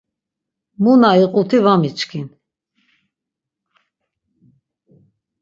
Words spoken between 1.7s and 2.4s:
miçkin.